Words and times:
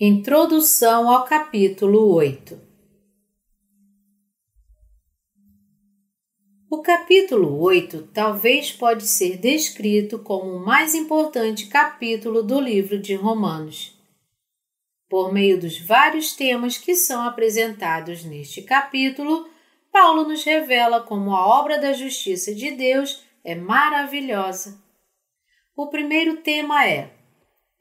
Introdução 0.00 1.10
ao 1.10 1.24
capítulo 1.24 2.14
8 2.14 2.56
O 6.70 6.80
capítulo 6.82 7.60
8 7.60 8.10
talvez 8.14 8.70
pode 8.70 9.08
ser 9.08 9.38
descrito 9.38 10.20
como 10.20 10.52
o 10.52 10.64
mais 10.64 10.94
importante 10.94 11.66
capítulo 11.66 12.44
do 12.44 12.60
livro 12.60 12.96
de 12.96 13.16
Romanos. 13.16 13.98
Por 15.08 15.32
meio 15.32 15.58
dos 15.58 15.80
vários 15.80 16.32
temas 16.32 16.78
que 16.78 16.94
são 16.94 17.22
apresentados 17.22 18.22
neste 18.22 18.62
capítulo, 18.62 19.50
Paulo 19.90 20.28
nos 20.28 20.44
revela 20.44 21.00
como 21.00 21.34
a 21.34 21.44
obra 21.44 21.76
da 21.76 21.92
justiça 21.92 22.54
de 22.54 22.70
Deus 22.70 23.24
é 23.42 23.56
maravilhosa. 23.56 24.80
O 25.76 25.88
primeiro 25.88 26.36
tema 26.36 26.86
é: 26.86 27.10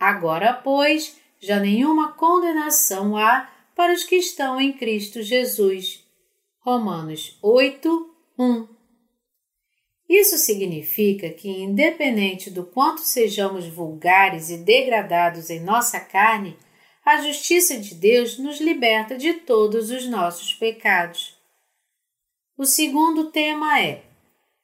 Agora, 0.00 0.54
pois, 0.54 1.25
já 1.46 1.60
nenhuma 1.60 2.12
condenação 2.12 3.16
há 3.16 3.48
para 3.74 3.92
os 3.92 4.04
que 4.04 4.16
estão 4.16 4.60
em 4.60 4.72
Cristo 4.72 5.22
Jesus. 5.22 6.04
Romanos 6.60 7.38
8, 7.42 8.10
1 8.38 8.76
isso 10.08 10.38
significa 10.38 11.30
que, 11.30 11.48
independente 11.48 12.48
do 12.48 12.64
quanto 12.64 13.00
sejamos 13.00 13.66
vulgares 13.66 14.50
e 14.50 14.58
degradados 14.58 15.50
em 15.50 15.60
nossa 15.60 15.98
carne, 15.98 16.56
a 17.04 17.20
justiça 17.20 17.76
de 17.78 17.94
Deus 17.94 18.38
nos 18.38 18.60
liberta 18.60 19.16
de 19.16 19.34
todos 19.34 19.90
os 19.90 20.06
nossos 20.06 20.54
pecados. 20.54 21.36
O 22.56 22.64
segundo 22.64 23.30
tema 23.30 23.80
é: 23.80 24.04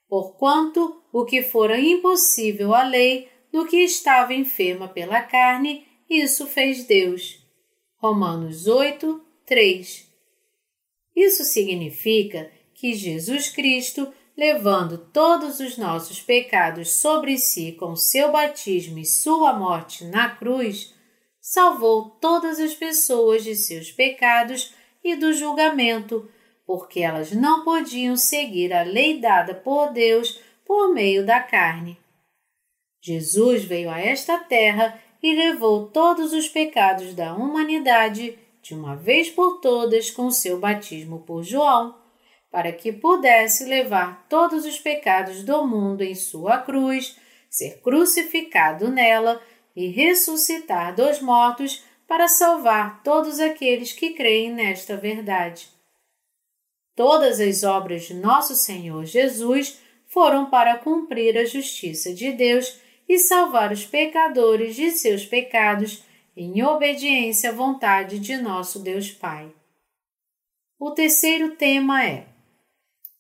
Porquanto 0.09 1.03
o 1.13 1.25
que 1.25 1.43
fora 1.43 1.79
impossível 1.79 2.73
à 2.75 2.85
lei, 2.85 3.29
do 3.53 3.67
que 3.67 3.79
estava 3.79 4.33
enferma 4.33 4.89
pela 4.89 5.21
carne, 5.21 5.87
isso 6.21 6.47
fez 6.47 6.85
Deus. 6.85 7.39
Romanos 7.97 8.67
8, 8.67 9.21
3. 9.47 10.07
Isso 11.15 11.45
significa 11.45 12.51
que 12.75 12.95
Jesus 12.95 13.49
Cristo 13.49 14.13
levando 14.37 14.99
todos 14.99 15.61
os 15.61 15.77
nossos 15.77 16.21
pecados 16.21 16.95
sobre 16.95 17.37
si 17.39 17.73
com 17.73 17.95
seu 17.95 18.33
batismo 18.33 18.99
e 18.99 19.05
sua 19.05 19.53
morte 19.53 20.05
na 20.05 20.31
cruz, 20.31 20.95
salvou 21.41 22.11
todas 22.21 22.59
as 22.59 22.75
pessoas 22.75 23.45
de 23.45 23.55
seus 23.55 23.91
pecados 23.91 24.75
e 25.05 25.17
do 25.17 25.33
julgamento, 25.33 26.31
porque 26.67 27.01
elas 27.01 27.33
não 27.33 27.65
podiam 27.65 28.17
seguir 28.17 28.73
a 28.73 28.83
lei 28.83 29.21
dada 29.21 29.55
por 29.55 29.93
Deus 29.93 30.41
por 30.65 30.95
meio 30.95 31.27
da 31.27 31.41
carne. 31.41 31.99
Jesus 33.01 33.65
veio 33.65 33.91
a 33.91 34.01
esta 34.01 34.39
terra 34.39 34.99
e 35.23 35.35
levou 35.35 35.87
todos 35.87 36.33
os 36.33 36.49
pecados 36.49 37.15
da 37.15 37.35
humanidade 37.35 38.39
de 38.61 38.75
uma 38.75 38.97
vez 38.97 39.31
por 39.31 39.61
todas 39.61 40.11
com 40.11 40.31
seu 40.31 40.59
batismo 40.59 41.21
por 41.21 41.43
João 41.43 42.03
para 42.53 42.71
que 42.71 42.93
pudesse 42.93 43.65
levar 43.65 44.27
todos 44.29 44.67
os 44.67 44.79
pecados 44.79 45.43
do 45.43 45.67
mundo 45.67 46.03
em 46.03 46.15
sua 46.15 46.59
cruz, 46.59 47.17
ser 47.49 47.81
crucificado 47.81 48.91
nela 48.91 49.43
e 49.75 49.89
ressuscitar 49.89 50.95
dos 50.95 51.23
mortos 51.23 51.83
para 52.07 52.29
salvar 52.29 53.03
todos 53.03 53.41
aqueles 53.41 53.95
que 53.95 54.11
creem 54.11 54.53
nesta 54.53 54.99
verdade. 54.99 55.67
Todas 56.95 57.41
as 57.41 57.65
obras 57.65 58.03
de 58.03 58.13
nosso 58.13 58.55
Senhor 58.55 59.07
Jesus 59.07 59.79
foram 60.07 60.51
para 60.51 60.77
cumprir 60.77 61.39
a 61.39 61.47
justiça 61.47 62.13
de 62.13 62.33
Deus 62.33 62.79
e 63.13 63.19
salvar 63.19 63.71
os 63.71 63.85
pecadores 63.85 64.75
de 64.75 64.91
seus 64.91 65.27
pecados 65.27 66.03
em 66.35 66.63
obediência 66.63 67.51
à 67.51 67.53
vontade 67.53 68.19
de 68.19 68.39
nosso 68.39 68.79
Deus 68.79 69.11
Pai. 69.11 69.55
O 70.79 70.93
terceiro 70.93 71.55
tema 71.57 72.03
é 72.03 72.27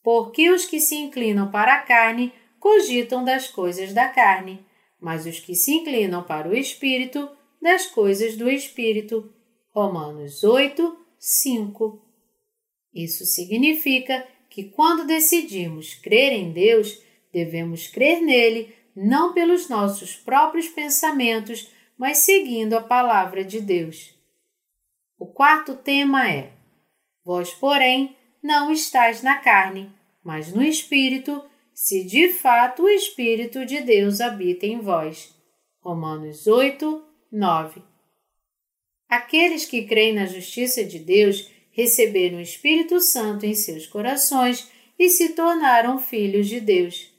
porque 0.02 0.50
os 0.50 0.64
que 0.64 0.80
se 0.80 0.94
inclinam 0.94 1.50
para 1.50 1.74
a 1.74 1.82
carne 1.82 2.32
cogitam 2.58 3.22
das 3.22 3.48
coisas 3.48 3.92
da 3.92 4.08
carne, 4.08 4.64
mas 4.98 5.26
os 5.26 5.38
que 5.38 5.54
se 5.54 5.74
inclinam 5.74 6.22
para 6.22 6.48
o 6.48 6.56
espírito, 6.56 7.28
das 7.60 7.84
coisas 7.84 8.34
do 8.34 8.50
espírito. 8.50 9.30
Romanos 9.74 10.42
8, 10.42 10.96
5. 11.18 12.02
Isso 12.94 13.26
significa 13.26 14.26
que 14.48 14.64
quando 14.64 15.06
decidimos 15.06 15.92
crer 15.92 16.32
em 16.32 16.50
Deus, 16.50 16.98
devemos 17.30 17.86
crer 17.88 18.22
nele 18.22 18.74
não 18.94 19.32
pelos 19.32 19.68
nossos 19.68 20.14
próprios 20.14 20.68
pensamentos, 20.68 21.70
mas 21.96 22.18
seguindo 22.18 22.74
a 22.74 22.82
palavra 22.82 23.44
de 23.44 23.60
Deus. 23.60 24.14
O 25.18 25.26
quarto 25.26 25.76
tema 25.76 26.28
é: 26.28 26.52
Vós, 27.24 27.52
porém, 27.54 28.16
não 28.42 28.72
estás 28.72 29.22
na 29.22 29.36
carne, 29.36 29.90
mas 30.22 30.52
no 30.52 30.62
Espírito, 30.62 31.42
se 31.72 32.04
de 32.04 32.28
fato 32.30 32.82
o 32.82 32.88
Espírito 32.88 33.64
de 33.64 33.80
Deus 33.80 34.20
habita 34.20 34.66
em 34.66 34.80
vós. 34.80 35.34
Romanos 35.80 36.46
8, 36.46 37.04
9. 37.30 37.82
Aqueles 39.08 39.66
que 39.66 39.82
creem 39.82 40.14
na 40.14 40.26
justiça 40.26 40.84
de 40.84 40.98
Deus 40.98 41.50
receberam 41.70 42.38
o 42.38 42.42
Espírito 42.42 43.00
Santo 43.00 43.46
em 43.46 43.54
seus 43.54 43.86
corações 43.86 44.70
e 44.98 45.08
se 45.08 45.30
tornaram 45.30 45.98
filhos 45.98 46.48
de 46.48 46.60
Deus. 46.60 47.11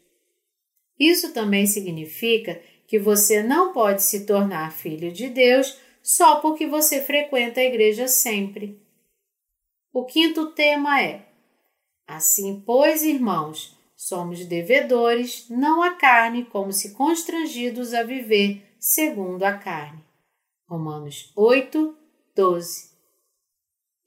Isso 0.99 1.33
também 1.33 1.65
significa 1.65 2.61
que 2.87 2.99
você 2.99 3.41
não 3.41 3.73
pode 3.73 4.03
se 4.03 4.25
tornar 4.25 4.71
filho 4.71 5.11
de 5.11 5.29
Deus 5.29 5.77
só 6.01 6.41
porque 6.41 6.67
você 6.67 7.01
frequenta 7.01 7.59
a 7.59 7.63
igreja 7.63 8.07
sempre. 8.07 8.79
O 9.91 10.05
quinto 10.05 10.51
tema 10.51 11.01
é: 11.01 11.25
Assim, 12.05 12.61
pois, 12.65 13.03
irmãos, 13.03 13.77
somos 13.95 14.45
devedores, 14.45 15.47
não 15.49 15.81
à 15.81 15.91
carne, 15.95 16.45
como 16.45 16.73
se 16.73 16.91
constrangidos 16.91 17.93
a 17.93 18.03
viver 18.03 18.75
segundo 18.79 19.43
a 19.43 19.53
carne. 19.53 20.03
Romanos 20.67 21.31
8, 21.35 21.97
12. 22.35 22.91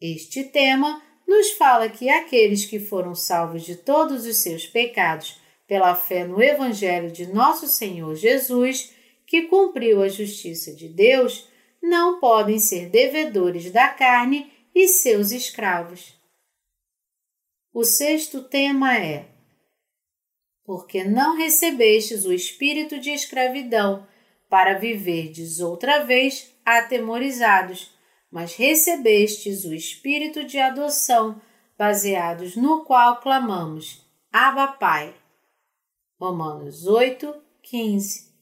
Este 0.01 0.45
tema 0.45 1.03
nos 1.27 1.53
fala 1.53 1.89
que 1.89 2.11
aqueles 2.11 2.67
que 2.67 2.79
foram 2.79 3.15
salvos 3.15 3.63
de 3.63 3.77
todos 3.77 4.27
os 4.27 4.37
seus 4.39 4.67
pecados 4.67 5.41
pela 5.67 5.95
fé 5.95 6.25
no 6.25 6.43
Evangelho 6.43 7.11
de 7.11 7.27
nosso 7.27 7.67
Senhor 7.67 8.15
Jesus, 8.15 8.95
que 9.27 9.43
cumpriu 9.43 10.03
a 10.03 10.09
justiça 10.09 10.73
de 10.73 10.89
Deus, 10.89 11.49
não 11.83 12.21
podem 12.21 12.59
ser 12.59 12.89
devedores 12.89 13.71
da 13.71 13.89
carne 13.89 14.53
e 14.75 14.89
seus 14.89 15.33
escravos. 15.33 16.15
O 17.73 17.85
sexto 17.85 18.43
tema 18.43 18.97
é: 18.97 19.29
Porque 20.65 21.05
não 21.05 21.37
recebestes 21.37 22.25
o 22.25 22.33
espírito 22.33 22.99
de 22.99 23.11
escravidão 23.11 24.07
para 24.49 24.79
viverdes 24.79 25.61
outra 25.61 26.05
vez 26.05 26.55
atemorizados, 26.65 27.93
mas 28.31 28.55
recebestes 28.55 29.65
o 29.65 29.75
espírito 29.75 30.45
de 30.45 30.59
adoção, 30.59 31.41
baseados 31.77 32.57
no 32.57 32.85
qual 32.85 33.21
clamamos: 33.21 34.05
Abba, 34.33 34.69
Pai. 34.69 35.15
Romanos 36.19 36.87
8, 36.87 37.35
15. 37.63 38.33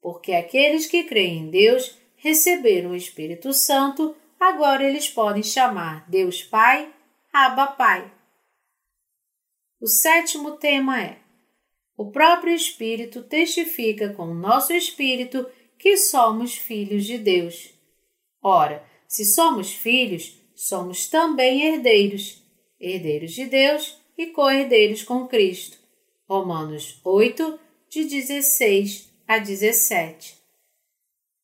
Porque 0.00 0.32
aqueles 0.32 0.86
que 0.86 1.04
creem 1.04 1.44
em 1.44 1.50
Deus 1.50 1.96
receberam 2.16 2.90
o 2.90 2.96
Espírito 2.96 3.52
Santo 3.52 4.16
agora 4.38 4.84
eles 4.84 5.08
podem 5.08 5.42
chamar 5.42 6.08
Deus 6.10 6.42
Pai, 6.42 6.92
Abba 7.32 7.68
Pai. 7.68 8.12
O 9.80 9.86
sétimo 9.86 10.56
tema 10.56 11.00
é: 11.00 11.20
o 11.96 12.10
próprio 12.10 12.52
Espírito 12.52 13.22
testifica 13.22 14.12
com 14.12 14.24
o 14.24 14.34
nosso 14.34 14.72
espírito 14.72 15.48
que 15.78 15.96
somos 15.96 16.56
filhos 16.56 17.04
de 17.04 17.16
Deus. 17.16 17.72
Ora, 18.42 18.84
se 19.06 19.24
somos 19.24 19.72
filhos, 19.72 20.36
somos 20.52 21.08
também 21.08 21.62
herdeiros, 21.62 22.42
herdeiros 22.80 23.32
de 23.32 23.46
Deus 23.46 23.96
e 24.16 24.26
co-herdeiros 24.26 25.04
com 25.04 25.28
Cristo. 25.28 25.78
Romanos 26.28 27.00
8, 27.04 27.58
de 27.88 28.04
16 28.04 29.10
a 29.26 29.38
17. 29.38 30.36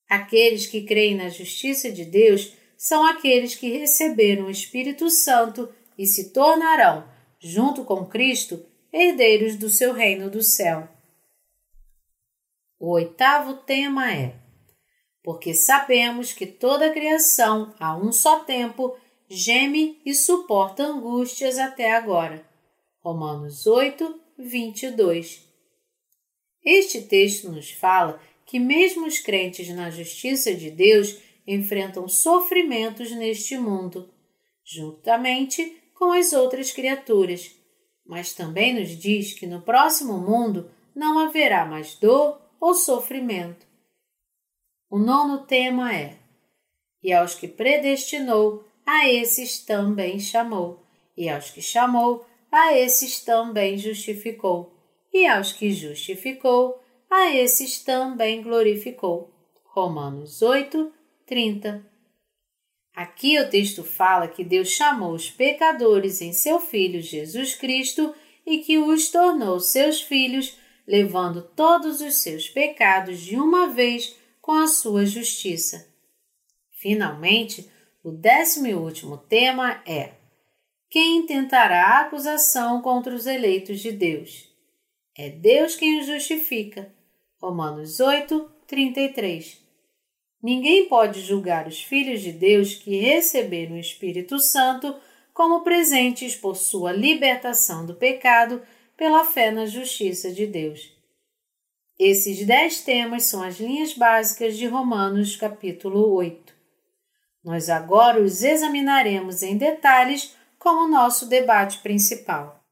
Aqueles 0.07 0.67
que 0.67 0.83
creem 0.83 1.15
na 1.15 1.31
justiça 1.31 1.91
de 1.91 2.05
Deus 2.05 2.53
são 2.77 3.03
aqueles 3.07 3.55
que 3.55 3.79
receberam 3.79 4.45
o 4.45 4.51
Espírito 4.51 5.09
Santo 5.09 5.73
e 5.97 6.05
se 6.05 6.35
tornarão, 6.35 7.09
junto 7.41 7.83
com 7.83 8.05
Cristo, 8.05 8.63
herdeiros 8.93 9.57
do 9.57 9.71
seu 9.71 9.95
reino 9.95 10.29
do 10.29 10.43
céu. 10.43 10.87
O 12.79 12.91
oitavo 12.91 13.55
tema 13.55 14.13
é: 14.13 14.35
Porque 15.23 15.55
sabemos 15.55 16.35
que 16.35 16.45
toda 16.45 16.89
a 16.89 16.93
criação, 16.93 17.75
a 17.81 17.97
um 17.97 18.13
só 18.13 18.41
tempo, 18.41 18.95
geme 19.31 19.99
e 20.05 20.13
suporta 20.13 20.83
angústias 20.85 21.57
até 21.57 21.95
agora. 21.95 22.47
Romanos 23.01 23.67
8, 23.67 24.24
22. 24.39 25.47
Este 26.65 27.03
texto 27.03 27.51
nos 27.51 27.71
fala 27.71 28.21
que, 28.47 28.59
mesmo 28.59 29.07
os 29.07 29.19
crentes 29.19 29.69
na 29.69 29.91
justiça 29.91 30.55
de 30.55 30.71
Deus, 30.71 31.19
enfrentam 31.47 32.09
sofrimentos 32.09 33.11
neste 33.13 33.59
mundo, 33.59 34.11
juntamente 34.65 35.77
com 35.95 36.13
as 36.13 36.33
outras 36.33 36.73
criaturas, 36.73 37.55
mas 38.07 38.33
também 38.33 38.75
nos 38.75 38.91
diz 38.91 39.33
que 39.33 39.47
no 39.47 39.63
próximo 39.63 40.19
mundo 40.19 40.71
não 40.95 41.19
haverá 41.19 41.65
mais 41.65 41.95
dor 41.95 42.41
ou 42.61 42.75
sofrimento. 42.75 43.67
O 44.91 44.99
nono 44.99 45.47
tema 45.47 45.95
é: 45.95 46.19
E 47.03 47.13
aos 47.13 47.35
que 47.35 47.49
predestinou, 47.49 48.65
a 48.87 49.09
esses 49.09 49.59
também 49.65 50.19
chamou, 50.19 50.83
e 51.17 51.29
aos 51.29 51.51
que 51.51 51.63
chamou, 51.63 52.27
a 52.55 52.79
esses 52.79 53.19
também 53.21 53.77
justificou, 53.77 54.73
e 55.13 55.27
aos 55.27 55.53
que 55.53 55.73
justificou, 55.73 56.81
a 57.11 57.35
esses 57.35 57.83
também 57.83 58.43
glorificou. 58.43 59.35
Romanos 59.65 60.41
8, 60.41 60.93
30. 61.27 61.85
Aqui 62.95 63.41
o 63.41 63.51
texto 63.51 63.83
fala 63.83 64.29
que 64.29 64.45
Deus 64.45 64.69
chamou 64.69 65.15
os 65.15 65.29
pecadores 65.29 66.21
em 66.21 66.33
seu 66.33 66.61
Filho 66.61 67.03
Jesus 67.03 67.57
Cristo 67.57 68.15
e 68.47 68.59
que 68.59 68.79
os 68.79 69.09
tornou 69.09 69.59
seus 69.59 70.01
filhos, 70.01 70.57
levando 70.87 71.43
todos 71.43 72.01
os 72.01 72.23
seus 72.23 72.49
pecados 72.49 73.19
de 73.19 73.35
uma 73.35 73.67
vez 73.71 74.15
com 74.41 74.53
a 74.53 74.69
sua 74.69 75.05
justiça. 75.05 75.93
Finalmente, 76.71 77.69
o 78.01 78.13
décimo 78.13 78.69
e 78.69 78.75
último 78.75 79.17
tema 79.19 79.83
é: 79.85 80.13
Quem 80.95 81.27
tentará 81.27 81.99
acusação 81.99 82.81
contra 82.81 83.13
os 83.13 83.27
eleitos 83.27 83.81
de 83.81 83.91
Deus? 83.91 84.49
É 85.19 85.29
Deus 85.29 85.75
quem 85.75 85.99
os 85.99 86.07
justifica. 86.07 86.89
Romanos 87.43 87.99
8, 87.99 88.49
33. 88.65 89.61
Ninguém 90.41 90.87
pode 90.89 91.21
julgar 91.21 91.67
os 91.67 91.83
filhos 91.83 92.21
de 92.21 92.31
Deus 92.31 92.77
que 92.77 92.95
receberam 92.95 93.75
o 93.75 93.81
Espírito 93.81 94.39
Santo 94.39 94.95
como 95.33 95.65
presentes 95.65 96.37
por 96.37 96.55
sua 96.55 96.93
libertação 96.93 97.85
do 97.85 97.97
pecado 97.97 98.63
pela 98.97 99.25
fé 99.25 99.51
na 99.51 99.67
justiça 99.67 100.31
de 100.31 100.47
Deus. 100.47 100.93
Esses 101.99 102.47
dez 102.47 102.83
temas 102.83 103.25
são 103.25 103.43
as 103.43 103.59
linhas 103.59 103.95
básicas 103.95 104.57
de 104.57 104.69
Romanos 104.69 105.35
capítulo 105.35 106.15
8. 106.15 106.55
Nós 107.43 107.69
agora 107.69 108.23
os 108.23 108.45
examinaremos 108.45 109.43
em 109.43 109.57
detalhes 109.57 110.37
como 110.65 110.89
nosso 110.89 111.29
debate 111.29 111.81
principal. 111.83 112.64